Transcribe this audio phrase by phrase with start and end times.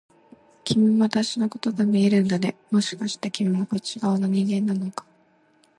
[0.63, 5.05] 君も私のことが見えるんだね、もしかして君もこっち側の人間なのか？